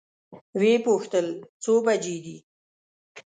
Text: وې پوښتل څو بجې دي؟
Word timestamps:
وې 0.59 0.73
پوښتل 0.85 1.25
څو 1.63 1.73
بجې 1.85 2.17
دي؟ 2.25 2.37